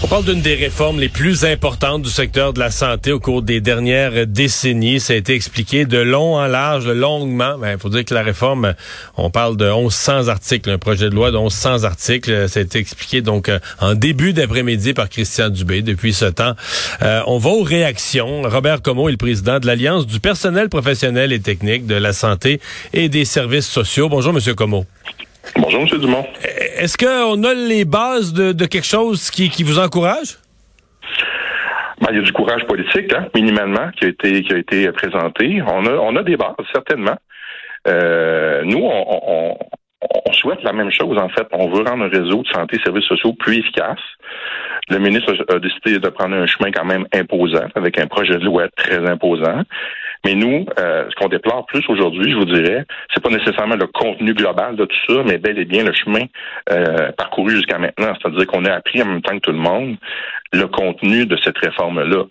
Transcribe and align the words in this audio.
On 0.00 0.06
parle 0.06 0.24
d'une 0.24 0.40
des 0.40 0.54
réformes 0.54 1.00
les 1.00 1.08
plus 1.08 1.44
importantes 1.44 2.02
du 2.02 2.08
secteur 2.08 2.52
de 2.52 2.60
la 2.60 2.70
santé 2.70 3.10
au 3.10 3.18
cours 3.18 3.42
des 3.42 3.60
dernières 3.60 4.28
décennies. 4.28 5.00
Ça 5.00 5.12
a 5.12 5.16
été 5.16 5.34
expliqué 5.34 5.86
de 5.86 5.98
long 5.98 6.36
en 6.36 6.46
large, 6.46 6.86
de 6.86 6.92
longuement. 6.92 7.54
Il 7.56 7.60
ben, 7.62 7.78
faut 7.78 7.88
dire 7.88 8.04
que 8.04 8.14
la 8.14 8.22
réforme, 8.22 8.74
on 9.16 9.28
parle 9.30 9.56
de 9.56 9.68
1100 9.68 10.28
articles, 10.28 10.70
un 10.70 10.78
projet 10.78 11.10
de 11.10 11.16
loi 11.16 11.32
de 11.32 11.36
1100 11.36 11.82
articles. 11.82 12.48
Ça 12.48 12.60
a 12.60 12.62
été 12.62 12.78
expliqué 12.78 13.22
donc 13.22 13.48
euh, 13.48 13.58
en 13.80 13.94
début 13.94 14.32
d'après-midi 14.32 14.94
par 14.94 15.08
Christian 15.08 15.48
Dubé. 15.48 15.82
Depuis 15.82 16.14
ce 16.14 16.26
temps, 16.26 16.54
euh, 17.02 17.20
on 17.26 17.38
va 17.38 17.50
aux 17.50 17.64
réactions. 17.64 18.42
Robert 18.42 18.82
Como 18.82 19.08
est 19.08 19.12
le 19.12 19.18
président 19.18 19.58
de 19.58 19.66
l'Alliance 19.66 20.06
du 20.06 20.20
personnel 20.20 20.68
professionnel 20.68 21.32
et 21.32 21.40
technique 21.40 21.86
de 21.86 21.96
la 21.96 22.12
santé 22.12 22.60
et 22.92 23.08
des 23.08 23.24
services 23.24 23.66
sociaux. 23.66 24.08
Bonjour, 24.08 24.32
Monsieur 24.32 24.54
Como. 24.54 24.86
Bonjour, 25.56 25.80
M. 25.80 26.00
Dumont. 26.00 26.24
Est-ce 26.78 26.96
qu'on 26.96 27.42
a 27.42 27.54
les 27.54 27.84
bases 27.84 28.32
de, 28.32 28.66
quelque 28.66 28.86
chose 28.86 29.30
qui, 29.30 29.62
vous 29.64 29.80
encourage? 29.80 30.38
Ben, 32.00 32.08
il 32.10 32.16
y 32.16 32.20
a 32.20 32.22
du 32.22 32.32
courage 32.32 32.64
politique, 32.66 33.12
hein, 33.12 33.26
minimalement, 33.34 33.90
qui 33.98 34.04
a 34.04 34.08
été 34.08 34.42
qui 34.42 34.54
a 34.54 34.58
été 34.58 34.92
présenté. 34.92 35.60
On 35.66 35.84
a 35.86 35.90
on 35.90 36.14
a 36.14 36.22
des 36.22 36.36
bases, 36.36 36.54
certainement. 36.72 37.16
Euh, 37.88 38.62
nous, 38.64 38.84
on, 38.84 39.56
souhaite 40.32 40.62
la 40.62 40.72
même 40.72 40.92
chose, 40.92 41.18
en 41.18 41.28
fait. 41.30 41.48
On 41.50 41.68
veut 41.68 41.82
rendre 41.82 42.04
un 42.04 42.08
réseau 42.08 42.42
de 42.42 42.48
santé 42.48 42.76
et 42.76 42.82
services 42.84 43.06
sociaux 43.06 43.32
plus 43.32 43.58
efficace. 43.58 43.98
Le 44.88 44.98
ministre 44.98 45.34
a 45.48 45.58
décidé 45.58 45.98
de 45.98 46.08
prendre 46.10 46.36
un 46.36 46.46
chemin 46.46 46.70
quand 46.70 46.84
même 46.84 47.06
imposant, 47.12 47.66
avec 47.74 47.98
un 47.98 48.06
projet 48.06 48.34
de 48.34 48.44
loi 48.44 48.68
très 48.76 49.04
imposant. 49.08 49.62
Mais 50.24 50.34
nous, 50.34 50.66
euh, 50.78 51.06
ce 51.10 51.14
qu'on 51.16 51.28
déplore 51.28 51.66
plus 51.66 51.82
aujourd'hui, 51.88 52.32
je 52.32 52.36
vous 52.36 52.44
dirais, 52.44 52.84
c'est 53.14 53.22
pas 53.22 53.30
nécessairement 53.30 53.76
le 53.76 53.86
contenu 53.86 54.34
global 54.34 54.76
de 54.76 54.84
tout 54.84 54.96
ça, 55.08 55.22
mais 55.24 55.38
bel 55.38 55.58
et 55.58 55.64
bien 55.64 55.84
le 55.84 55.92
chemin 55.92 56.24
euh, 56.70 57.12
parcouru 57.12 57.50
jusqu'à 57.50 57.78
maintenant. 57.78 58.12
C'est-à-dire 58.20 58.46
qu'on 58.46 58.64
a 58.64 58.72
appris 58.72 59.02
en 59.02 59.06
même 59.06 59.22
temps 59.22 59.34
que 59.34 59.42
tout 59.42 59.52
le 59.52 59.58
monde 59.58 59.96
le 60.52 60.66
contenu 60.66 61.26
de 61.26 61.36
cette 61.42 61.58
réforme-là. 61.58 62.24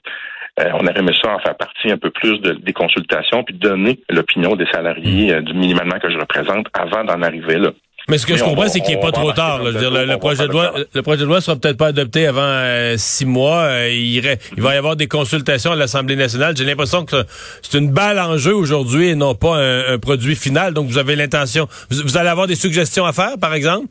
Euh, 0.59 0.69
on 0.73 0.85
aurait 0.85 0.97
aimé 0.97 1.11
ça 1.21 1.35
en 1.35 1.39
faire 1.39 1.55
partie 1.55 1.91
un 1.91 1.97
peu 1.97 2.09
plus 2.09 2.39
des 2.39 2.73
consultations, 2.73 3.43
puis 3.43 3.55
donner 3.55 3.99
l'opinion 4.09 4.55
des 4.55 4.65
salariés 4.71 5.35
mmh. 5.35 5.41
du 5.41 5.53
minimalement 5.53 5.99
que 5.99 6.09
je 6.09 6.17
représente 6.17 6.67
avant 6.73 7.03
d'en 7.03 7.21
arriver 7.21 7.57
là. 7.57 7.71
Mais 8.09 8.17
ce 8.17 8.25
que 8.25 8.37
je 8.37 8.43
comprends, 8.43 8.69
c'est 8.69 8.79
qu'il 8.79 8.95
n'est 8.95 9.01
pas 9.01 9.11
trop 9.11 9.33
tard. 9.33 9.61
le, 9.63 10.15
projet 10.17 10.47
de 10.47 10.51
loi, 10.53 10.73
le 10.93 11.01
projet 11.01 11.19
de 11.19 11.25
loi 11.25 11.41
sera 11.41 11.57
peut-être 11.57 11.75
pas 11.75 11.87
adopté 11.87 12.25
avant 12.25 12.41
euh, 12.41 12.95
six 12.97 13.25
mois. 13.25 13.63
Euh, 13.63 13.89
il, 13.91 14.23
il, 14.55 14.63
va 14.63 14.73
y 14.73 14.77
avoir 14.77 14.95
des 14.95 15.07
consultations 15.07 15.73
à 15.73 15.75
l'Assemblée 15.75 16.15
nationale. 16.15 16.55
J'ai 16.55 16.63
l'impression 16.63 17.03
que 17.03 17.25
c'est 17.61 17.77
une 17.77 17.91
balle 17.91 18.17
en 18.19 18.37
jeu 18.37 18.55
aujourd'hui 18.55 19.09
et 19.09 19.15
non 19.15 19.35
pas 19.35 19.57
un, 19.57 19.99
produit 19.99 20.35
final. 20.35 20.73
Donc, 20.73 20.87
vous 20.87 20.97
avez 20.97 21.17
l'intention. 21.17 21.67
vous 21.89 22.17
allez 22.17 22.29
avoir 22.29 22.47
des 22.47 22.55
suggestions 22.55 23.05
à 23.05 23.11
faire, 23.11 23.37
par 23.39 23.53
exemple? 23.53 23.87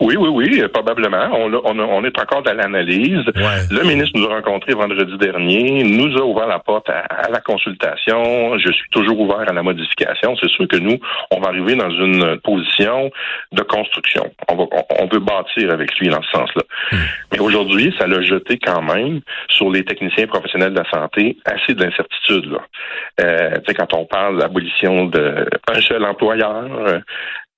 Oui, 0.00 0.16
oui, 0.16 0.28
oui, 0.28 0.62
probablement. 0.72 1.30
On, 1.32 1.52
on, 1.52 1.78
on 1.78 2.04
est 2.04 2.18
encore 2.18 2.42
dans 2.42 2.54
l'analyse. 2.54 3.24
Le 3.70 3.82
ministre 3.82 4.18
nous 4.18 4.26
a 4.26 4.34
rencontrés 4.34 4.74
vendredi 4.74 5.16
dernier, 5.18 5.82
nous 5.84 6.16
a 6.16 6.24
ouvert 6.24 6.46
la 6.46 6.58
porte 6.58 6.88
à, 6.90 7.30
la 7.30 7.40
consultation. 7.40 8.58
Je 8.58 8.72
suis 8.72 8.88
toujours 8.90 9.18
ouvert 9.20 9.48
à 9.48 9.52
la 9.52 9.62
modification. 9.62 10.36
C'est 10.40 10.50
sûr 10.50 10.66
que 10.68 10.76
nous, 10.76 10.98
on 11.30 11.40
va 11.40 11.48
arriver 11.48 11.74
dans 11.76 11.90
une 11.90 12.38
position 12.38 13.10
de 13.52 13.62
construction. 13.62 14.30
On, 14.48 14.56
va, 14.56 14.64
on, 14.98 15.06
veut 15.06 15.20
bâtir 15.20 15.72
avec 15.72 15.96
lui 15.98 16.08
dans 16.08 16.22
ce 16.22 16.30
sens-là. 16.30 16.62
Hmm. 16.92 16.96
Mais 17.32 17.40
aujourd'hui, 17.40 17.94
ça 17.98 18.06
l'a 18.06 18.22
jeté 18.22 18.58
quand 18.58 18.82
même 18.82 19.20
sur 19.48 19.70
les 19.70 19.84
techniciens 19.84 20.26
professionnels 20.26 20.72
de 20.72 20.80
la 20.80 20.90
santé 20.90 21.36
assez 21.44 21.74
d'incertitudes. 21.74 22.56
Euh, 23.20 23.50
quand 23.76 23.94
on 23.94 24.04
parle 24.04 24.38
d'abolition 24.38 25.06
d'un 25.06 25.80
seul 25.80 26.04
employeur, 26.04 26.66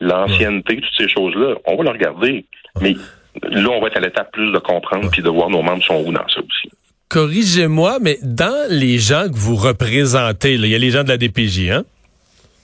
l'ancienneté, 0.02 0.76
toutes 0.76 0.96
ces 0.96 1.08
choses-là, 1.08 1.54
on 1.66 1.76
va 1.76 1.84
le 1.84 1.90
regarder. 1.90 2.44
Mais 2.80 2.94
là, 3.42 3.70
on 3.70 3.80
va 3.80 3.88
être 3.88 3.96
à 3.96 4.00
l'étape 4.00 4.32
plus 4.32 4.52
de 4.52 4.58
comprendre 4.58 5.10
puis 5.10 5.22
de 5.22 5.28
voir 5.28 5.48
nos 5.48 5.62
membres 5.62 5.82
sont 5.82 6.02
où 6.04 6.12
dans 6.12 6.28
ça 6.28 6.40
aussi. 6.40 6.70
Corrigez-moi, 7.08 7.98
mais 8.00 8.18
dans 8.22 8.70
les 8.70 8.98
gens 8.98 9.28
que 9.28 9.36
vous 9.36 9.56
représentez, 9.56 10.54
il 10.54 10.66
y 10.66 10.74
a 10.74 10.78
les 10.78 10.90
gens 10.90 11.04
de 11.04 11.08
la 11.08 11.18
DPJ, 11.18 11.70
hein? 11.70 11.84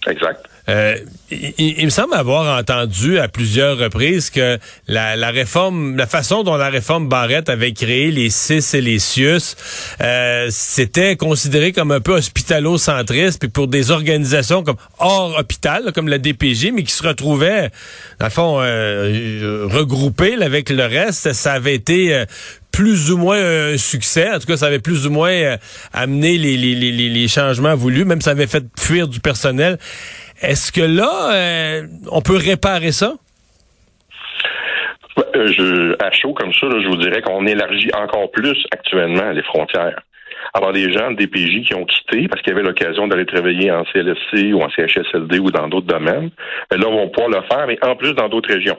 Exact. 0.06 0.48
Euh, 0.69 0.97
il, 1.31 1.84
me 1.84 1.91
semble 1.91 2.15
avoir 2.15 2.59
entendu 2.59 3.19
à 3.19 3.29
plusieurs 3.29 3.79
reprises 3.79 4.31
que 4.31 4.59
la, 4.87 5.31
réforme, 5.31 5.97
la 5.97 6.06
façon 6.06 6.43
dont 6.43 6.56
la 6.56 6.69
réforme 6.69 7.09
Barrette 7.09 7.49
avait 7.49 7.73
créé 7.73 8.11
les 8.11 8.31
CIS 8.31 8.75
et 8.75 8.81
les 8.81 8.99
CIUS, 8.99 9.57
euh, 10.01 10.49
c'était 10.51 11.17
considéré 11.17 11.73
comme 11.73 11.91
un 11.91 12.01
peu 12.01 12.12
hospitalo-centriste, 12.12 13.41
puis 13.41 13.49
pour 13.49 13.69
des 13.69 13.91
organisations 13.91 14.62
comme 14.62 14.77
hors 14.99 15.39
hôpital, 15.39 15.93
comme 15.95 16.09
la 16.09 16.19
DPJ, 16.19 16.71
mais 16.73 16.83
qui 16.83 16.93
se 16.93 17.07
retrouvaient, 17.07 17.71
dans 18.19 18.27
le 18.27 18.33
fond, 18.33 18.59
euh, 18.61 19.67
regroupées 19.71 20.34
avec 20.43 20.71
le 20.71 20.84
reste, 20.84 21.33
ça 21.33 21.53
avait 21.53 21.75
été 21.75 22.25
plus 22.73 23.11
ou 23.11 23.17
moins 23.17 23.39
un 23.39 23.77
succès. 23.77 24.31
En 24.31 24.39
tout 24.39 24.47
cas, 24.47 24.57
ça 24.57 24.67
avait 24.67 24.78
plus 24.78 25.07
ou 25.07 25.11
moins 25.11 25.57
amené 25.93 26.39
les, 26.39 26.57
les, 26.57 26.75
les, 26.75 26.93
les 26.93 27.28
changements 27.28 27.75
voulus, 27.75 28.05
même 28.05 28.21
ça 28.21 28.31
avait 28.31 28.47
fait 28.47 28.65
fuir 28.78 29.09
du 29.09 29.21
personnel. 29.21 29.78
Est-ce 30.43 30.72
que 30.72 30.81
là, 30.81 31.32
euh, 31.32 31.87
on 32.10 32.21
peut 32.21 32.37
réparer 32.37 32.93
ça? 32.93 33.15
Euh, 35.19 35.47
je, 35.49 35.97
à 36.04 36.10
chaud 36.12 36.32
comme 36.32 36.53
ça, 36.53 36.69
je 36.71 36.88
vous 36.88 36.97
dirais 36.97 37.22
qu'on 37.22 37.47
élargit 37.47 37.91
encore 37.94 38.31
plus 38.31 38.65
actuellement 38.72 39.31
les 39.32 39.43
frontières. 39.43 40.00
Alors, 40.54 40.72
des 40.72 40.93
gens 40.93 41.10
des 41.10 41.27
DPJ 41.27 41.66
qui 41.66 41.75
ont 41.75 41.84
quitté 41.84 42.28
parce 42.28 42.41
qu'ils 42.43 42.53
avaient 42.53 42.62
l'occasion 42.62 43.06
d'aller 43.09 43.27
travailler 43.27 43.71
en 43.71 43.84
CLSC 43.84 44.53
ou 44.54 44.62
en 44.62 44.71
CHSLD 44.71 45.41
ou 45.41 45.50
dans 45.50 45.69
d'autres 45.69 45.87
domaines, 45.87 46.31
ben 46.71 46.81
là, 46.81 46.87
on 46.88 47.04
va 47.04 47.06
pouvoir 47.09 47.28
le 47.28 47.47
faire, 47.48 47.66
mais 47.66 47.78
en 47.82 47.97
plus 47.97 48.15
dans 48.15 48.28
d'autres 48.28 48.53
régions. 48.53 48.78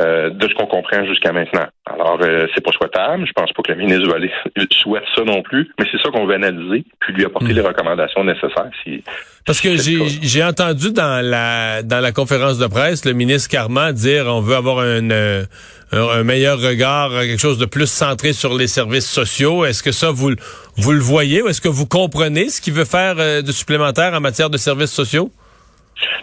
Euh, 0.00 0.30
de 0.30 0.48
ce 0.48 0.54
qu'on 0.54 0.66
comprend 0.66 1.04
jusqu'à 1.04 1.30
maintenant. 1.30 1.66
Alors, 1.84 2.18
euh, 2.22 2.46
c'est 2.54 2.64
pas 2.64 2.70
souhaitable. 2.70 3.26
Je 3.26 3.32
pense 3.32 3.52
pas 3.52 3.62
que 3.62 3.72
le 3.72 3.78
ministre 3.78 4.08
va 4.08 4.16
aller, 4.16 4.30
souhaite 4.70 5.02
ça 5.14 5.24
non 5.24 5.42
plus, 5.42 5.70
mais 5.78 5.84
c'est 5.92 6.00
ça 6.00 6.10
qu'on 6.10 6.24
veut 6.24 6.36
analyser, 6.36 6.86
puis 7.00 7.12
lui 7.12 7.26
apporter 7.26 7.52
hmm. 7.52 7.56
les 7.56 7.60
recommandations 7.60 8.24
nécessaires. 8.24 8.70
Si, 8.82 9.04
Parce 9.44 9.60
que 9.60 9.76
j'ai 9.76 10.42
entendu 10.42 10.92
dans 10.92 11.22
la 11.22 11.82
dans 11.82 12.00
la 12.00 12.12
conférence 12.12 12.56
de 12.56 12.66
presse 12.66 13.04
le 13.04 13.12
ministre 13.12 13.50
Carman 13.50 13.92
dire 13.92 14.24
on 14.26 14.40
veut 14.40 14.56
avoir 14.56 14.78
un, 14.78 15.10
euh, 15.10 15.44
un, 15.92 16.24
meilleur 16.24 16.58
regard, 16.58 17.10
quelque 17.10 17.40
chose 17.40 17.58
de 17.58 17.66
plus 17.66 17.90
centré 17.90 18.32
sur 18.32 18.56
les 18.56 18.68
services 18.68 19.10
sociaux. 19.10 19.66
Est-ce 19.66 19.82
que 19.82 19.92
ça 19.92 20.10
vous 20.10 20.30
vous 20.76 20.92
le 20.92 21.00
voyez 21.00 21.42
ou 21.42 21.48
est-ce 21.48 21.60
que 21.60 21.68
vous 21.68 21.86
comprenez 21.86 22.48
ce 22.48 22.62
qu'il 22.62 22.72
veut 22.72 22.86
faire 22.86 23.16
de 23.16 23.52
supplémentaire 23.52 24.14
en 24.14 24.20
matière 24.20 24.48
de 24.48 24.56
services 24.56 24.92
sociaux? 24.92 25.30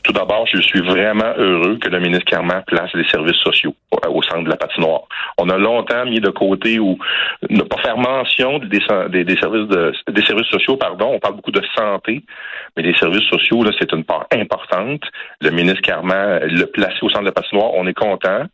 Tout 0.04 0.14
d'abord, 0.14 0.48
je 0.52 0.62
suis 0.62 0.82
vraiment 0.82 1.34
heureux 1.38 1.78
que 1.78 1.90
le 1.90 2.00
ministre 2.00 2.26
Carman 2.26 2.64
place 2.66 2.92
les 2.94 3.08
services 3.10 3.38
sociaux 3.38 3.76
au 3.92 4.22
centre 4.24 4.44
de 4.44 4.50
la 4.50 4.58
patinoire. 4.58 5.04
On 5.38 5.50
a 5.50 5.58
longtemps 5.58 6.06
mis 6.06 6.20
de 6.20 6.30
côté 6.30 6.80
ou 6.80 6.98
ne 7.50 7.62
pas 7.62 7.78
faire 7.78 7.98
mention 7.98 8.60
des, 8.60 8.80
services 8.82 9.68
de, 9.68 9.94
des 10.12 10.22
services 10.24 10.48
sociaux, 10.48 10.78
pardon. 10.78 11.12
On 11.14 11.20
parle 11.20 11.36
beaucoup 11.36 11.52
de 11.52 11.62
santé, 11.78 12.24
mais 12.76 12.84
les 12.84 12.96
services 12.96 13.28
sociaux, 13.30 13.64
c'est 13.80 13.92
une 13.92 14.04
part 14.04 14.28
importante. 14.34 15.04
Le 15.42 15.52
ministre 15.52 15.82
Carman 15.82 16.40
l'a 16.42 16.68
placé 16.68 16.98
au 17.02 17.10
centre 17.10 17.22
de 17.22 17.28
la 17.28 17.32
patinoire. 17.32 17.72
On 17.74 17.88
est 17.88 17.94
content. 17.94 18.46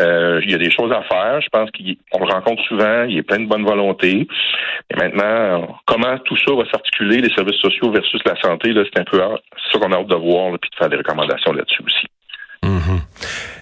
Euh, 0.00 0.40
il 0.44 0.50
y 0.50 0.54
a 0.54 0.58
des 0.58 0.70
choses 0.70 0.92
à 0.92 1.02
faire. 1.02 1.40
Je 1.40 1.48
pense 1.48 1.70
qu'on 1.70 2.24
le 2.24 2.32
rencontre 2.32 2.62
souvent. 2.64 3.04
Il 3.04 3.18
est 3.18 3.22
plein 3.22 3.40
de 3.40 3.46
bonne 3.46 3.64
volonté. 3.64 4.26
Et 4.90 4.96
maintenant, 4.96 5.78
comment 5.86 6.18
tout 6.18 6.36
ça 6.36 6.54
va 6.54 6.64
s'articuler, 6.70 7.20
les 7.20 7.32
services 7.34 7.60
sociaux 7.60 7.90
versus 7.90 8.20
la 8.24 8.36
santé, 8.40 8.72
c'est 8.74 9.00
un 9.00 9.04
peu 9.04 9.18
ça 9.18 9.78
qu'on 9.78 9.92
a 9.92 9.96
hâte 9.96 10.06
de 10.06 10.16
voir, 10.16 10.47
puis 10.56 10.70
de 10.70 10.76
faire 10.76 10.88
des 10.88 10.96
recommandations 10.96 11.52
là-dessus 11.52 11.82
aussi. 11.84 12.06
Mm-hmm. 12.62 13.00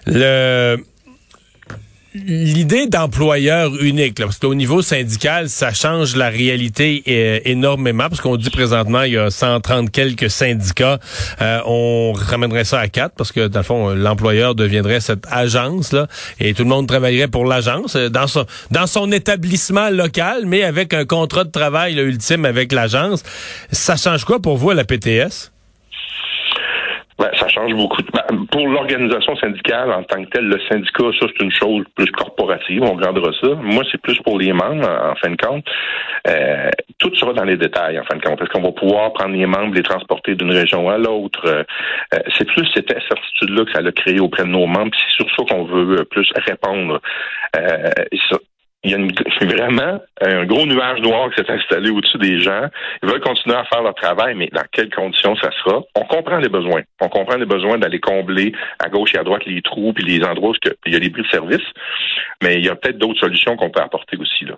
Le 0.07 0.77
l'idée 2.25 2.87
d'employeur 2.87 3.75
unique, 3.81 4.19
là, 4.19 4.25
parce 4.25 4.39
qu'au 4.39 4.55
niveau 4.55 4.81
syndical, 4.81 5.49
ça 5.49 5.73
change 5.73 6.15
la 6.15 6.29
réalité 6.29 7.03
euh, 7.07 7.39
énormément, 7.45 8.09
parce 8.09 8.21
qu'on 8.21 8.37
dit 8.37 8.49
présentement, 8.49 9.03
il 9.03 9.13
y 9.13 9.17
a 9.17 9.29
130 9.29 9.91
quelques 9.91 10.29
syndicats. 10.29 10.99
Euh, 11.41 11.59
on 11.65 12.13
ramènerait 12.13 12.63
ça 12.63 12.79
à 12.79 12.87
quatre, 12.87 13.15
parce 13.15 13.31
que 13.31 13.47
dans 13.47 13.59
le 13.59 13.65
fond, 13.65 13.89
l'employeur 13.93 14.55
deviendrait 14.55 14.99
cette 14.99 15.25
agence-là, 15.29 16.07
et 16.39 16.53
tout 16.53 16.63
le 16.63 16.69
monde 16.69 16.87
travaillerait 16.87 17.27
pour 17.27 17.45
l'agence, 17.45 17.95
euh, 17.95 18.09
dans 18.09 18.27
son, 18.27 18.45
dans 18.71 18.87
son 18.87 19.11
établissement 19.11 19.89
local, 19.89 20.43
mais 20.45 20.63
avec 20.63 20.93
un 20.93 21.05
contrat 21.05 21.43
de 21.43 21.51
travail 21.51 21.97
ultime 21.97 22.45
avec 22.45 22.71
l'agence. 22.71 23.23
Ça 23.71 23.95
change 23.95 24.23
quoi 24.25 24.41
pour 24.41 24.57
vous 24.57 24.71
à 24.71 24.73
la 24.73 24.83
PTS? 24.83 25.51
Ben, 27.19 27.29
ça 27.35 27.47
change 27.47 27.73
beaucoup. 27.73 28.01
Ben, 28.13 28.45
pour 28.51 28.67
l'organisation 28.67 29.35
syndicale 29.37 29.91
en 29.91 30.03
tant 30.03 30.23
que 30.23 30.29
telle, 30.29 30.47
le 30.47 30.59
syndicat, 30.69 31.05
ça 31.19 31.25
c'est 31.27 31.43
une 31.43 31.51
chose 31.51 31.83
plus 31.95 32.11
corporative, 32.11 32.83
on 32.83 32.93
regardera 32.93 33.31
ça. 33.41 33.55
Moi, 33.55 33.83
c'est 33.91 33.99
plus 33.99 34.17
pour 34.19 34.37
les 34.37 34.53
membres, 34.53 34.87
en, 34.87 35.15
fin 35.15 35.31
de 35.31 35.35
compte. 35.35 35.65
Euh, 36.27 36.69
tout 36.99 37.13
sera 37.15 37.33
dans 37.33 37.43
les 37.43 37.57
détails, 37.57 37.99
en 37.99 38.03
fin 38.03 38.17
de 38.17 38.21
compte. 38.21 38.39
Est-ce 38.41 38.49
qu'on 38.49 38.61
va 38.61 38.71
pouvoir 38.71 39.13
prendre 39.13 39.35
les 39.35 39.47
membres, 39.47 39.73
les 39.73 39.83
transporter 39.83 40.35
d'une 40.35 40.51
région 40.51 40.89
à 40.89 40.97
l'autre? 40.99 41.41
Euh, 41.45 41.63
euh, 42.13 42.19
c'est 42.37 42.45
plus 42.45 42.67
cette 42.75 42.95
incertitude-là 42.95 43.65
que 43.65 43.71
ça 43.71 43.79
a 43.79 43.91
créé 43.91 44.19
auprès 44.19 44.43
de 44.43 44.49
nos 44.49 44.67
membres. 44.67 44.91
C'est 44.93 45.23
sur 45.23 45.35
ça 45.35 45.43
qu'on 45.49 45.63
veut 45.65 46.05
plus 46.05 46.31
répondre. 46.47 47.01
Il 48.83 48.91
y 48.91 48.93
a 48.93 49.45
vraiment 49.45 49.99
un 50.21 50.45
gros 50.45 50.65
nuage 50.65 51.01
noir 51.01 51.29
qui 51.31 51.41
s'est 51.41 51.51
installé 51.51 51.89
au-dessus 51.89 52.17
des 52.19 52.39
gens. 52.39 52.67
Ils 53.01 53.09
veulent 53.09 53.21
continuer 53.21 53.55
à 53.55 53.65
faire 53.65 53.81
leur 53.81 53.95
travail, 53.95 54.35
mais 54.35 54.49
dans 54.53 54.63
quelles 54.71 54.93
conditions 54.93 55.35
ça 55.35 55.49
sera? 55.63 55.81
On 55.95 56.03
comprend 56.03 56.37
les 56.37 56.49
besoins. 56.49 56.83
On 57.01 57.09
comprend 57.09 57.37
les 57.37 57.45
besoins 57.45 57.79
d'aller 57.79 57.99
combler 57.99 58.53
à 58.79 58.87
gauche 58.89 59.15
et 59.15 59.17
à 59.17 59.23
droite 59.23 59.45
les 59.45 59.61
trous 59.61 59.93
puis 59.93 60.05
les 60.05 60.23
endroits 60.23 60.51
où 60.51 60.69
il 60.85 60.93
y 60.93 60.95
a 60.95 60.99
des 60.99 61.09
bris 61.09 61.23
de 61.23 61.27
service. 61.27 61.65
Mais 62.43 62.55
il 62.55 62.65
y 62.65 62.69
a 62.69 62.75
peut-être 62.75 62.99
d'autres 62.99 63.19
solutions 63.19 63.57
qu'on 63.57 63.71
peut 63.71 63.81
apporter 63.81 64.15
aussi. 64.17 64.45
Là. 64.45 64.55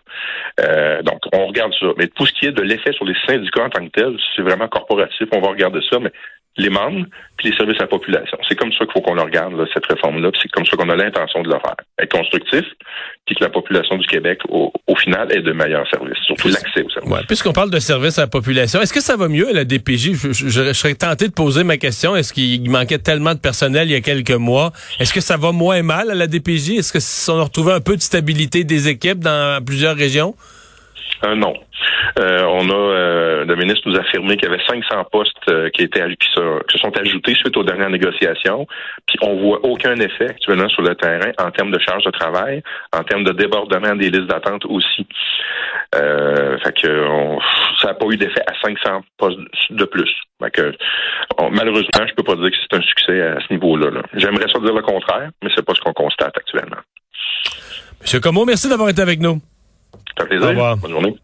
Euh, 0.61 1.01
donc, 1.01 1.21
on 1.33 1.47
regarde 1.47 1.73
ça. 1.79 1.87
Mais 1.97 2.07
pour 2.07 2.27
ce 2.27 2.33
qui 2.33 2.45
est 2.45 2.51
de 2.51 2.61
l'effet 2.61 2.91
sur 2.91 3.05
les 3.05 3.15
syndicats 3.25 3.63
en 3.63 3.69
tant 3.69 3.85
que 3.85 3.91
tel, 3.91 4.17
c'est 4.35 4.41
vraiment 4.41 4.67
corporatif. 4.67 5.27
On 5.31 5.39
va 5.39 5.47
regarder 5.47 5.79
ça. 5.89 5.97
Mais 5.99 6.11
les 6.57 6.69
membres 6.69 7.05
puis 7.37 7.49
les 7.49 7.55
services 7.55 7.77
à 7.77 7.83
la 7.83 7.87
population. 7.87 8.37
C'est 8.47 8.55
comme 8.55 8.71
ça 8.73 8.79
qu'il 8.79 8.91
faut 8.91 9.01
qu'on 9.01 9.13
le 9.13 9.21
regarde, 9.21 9.53
cette 9.73 9.85
réforme-là. 9.85 10.29
C'est 10.41 10.51
comme 10.51 10.65
ça 10.65 10.75
qu'on 10.75 10.89
a 10.89 10.95
l'intention 10.95 11.41
de 11.41 11.47
le 11.47 11.57
faire. 11.59 11.75
Être 11.97 12.11
constructif, 12.11 12.65
puis 13.25 13.35
que 13.35 13.43
la 13.43 13.49
population 13.49 13.95
du 13.95 14.05
Québec, 14.07 14.39
au, 14.49 14.71
final, 14.97 15.31
ait 15.31 15.41
de 15.41 15.53
meilleurs 15.53 15.89
services, 15.89 16.17
surtout 16.25 16.49
l'accès 16.49 16.83
aux 16.83 16.89
services. 16.89 17.09
Ouais, 17.09 17.21
puisqu'on 17.25 17.53
parle 17.53 17.71
de 17.71 17.79
services 17.79 18.17
à 18.17 18.23
la 18.23 18.27
population, 18.27 18.81
est-ce 18.81 18.91
que 18.91 19.01
ça 19.01 19.15
va 19.15 19.29
mieux 19.29 19.47
à 19.47 19.53
la 19.53 19.63
DPJ? 19.63 20.11
Je, 20.13 20.73
serais 20.73 20.95
tenté 20.95 21.29
de 21.29 21.33
poser 21.33 21.63
ma 21.63 21.77
question. 21.77 22.17
Est-ce 22.17 22.33
qu'il 22.33 22.69
manquait 22.69 22.99
tellement 22.99 23.33
de 23.33 23.39
personnel 23.39 23.87
il 23.87 23.93
y 23.93 23.95
a 23.95 24.01
quelques 24.01 24.31
mois? 24.31 24.73
Est-ce 24.99 25.13
que 25.13 25.21
ça 25.21 25.37
va 25.37 25.53
moins 25.53 25.81
mal 25.81 26.11
à 26.11 26.15
la 26.15 26.27
DPJ? 26.27 26.71
Est-ce 26.71 26.91
que 26.91 27.31
on 27.31 27.39
a 27.39 27.43
retrouvé 27.43 27.71
un 27.71 27.79
peu 27.79 27.95
de 27.95 28.01
stabilité 28.01 28.65
des 28.65 28.89
équipes 28.89 29.19
dans 29.19 29.63
plusieurs 29.63 29.95
régions? 29.95 30.35
Euh, 31.25 31.35
non. 31.35 31.53
Euh, 32.19 32.43
on 32.43 32.69
a 32.69 32.73
euh, 32.73 33.45
le 33.45 33.55
ministre 33.55 33.81
nous 33.89 33.95
a 33.95 34.01
affirmé 34.01 34.37
qu'il 34.37 34.49
y 34.49 34.53
avait 34.53 34.63
500 34.65 35.05
postes 35.11 35.35
euh, 35.49 35.69
qui 35.69 35.83
étaient 35.83 36.03
qui 36.15 36.27
se, 36.33 36.77
sont 36.77 36.97
ajoutés 36.97 37.35
suite 37.35 37.55
aux 37.57 37.63
dernières 37.63 37.89
négociations. 37.89 38.65
Puis 39.05 39.17
on 39.21 39.35
voit 39.37 39.59
aucun 39.63 39.95
effet 39.95 40.29
actuellement 40.29 40.69
sur 40.69 40.81
le 40.81 40.95
terrain 40.95 41.31
en 41.39 41.51
termes 41.51 41.71
de 41.71 41.79
charge 41.79 42.03
de 42.05 42.11
travail, 42.11 42.63
en 42.93 43.03
termes 43.03 43.23
de 43.23 43.31
débordement 43.33 43.95
des 43.95 44.09
listes 44.09 44.27
d'attente 44.27 44.65
aussi. 44.65 45.07
fait 45.93 46.81
que 46.81 47.05
ça 47.81 47.89
n'a 47.89 47.93
pas 47.93 48.05
eu 48.07 48.17
d'effet 48.17 48.43
à 48.47 48.53
500 48.61 49.01
postes 49.17 49.39
de 49.69 49.85
plus. 49.85 50.11
Fait 50.41 50.51
que, 50.51 50.73
malheureusement, 51.51 52.07
je 52.07 52.13
peux 52.13 52.23
pas 52.23 52.35
dire 52.35 52.49
que 52.51 52.57
c'est 52.61 52.77
un 52.77 52.81
succès 52.81 53.21
à 53.21 53.39
ce 53.45 53.53
niveau-là. 53.53 53.87
-là, 53.87 54.01
J'aimerais 54.13 54.47
ça 54.51 54.59
dire 54.59 54.73
le 54.73 54.81
contraire, 54.81 55.29
mais 55.43 55.49
c'est 55.55 55.65
pas 55.65 55.73
ce 55.75 55.81
qu'on 55.81 55.93
constate 55.93 56.37
actuellement. 56.37 56.81
Monsieur 58.01 58.19
Como, 58.21 58.45
merci 58.45 58.69
d'avoir 58.69 58.89
été 58.89 59.01
avec 59.01 59.19
nous. 59.19 59.41
Ça 60.19 60.25
fait 60.25 60.37
plaisir. 60.37 60.77
Bonne 60.77 60.91
journée. 60.91 61.17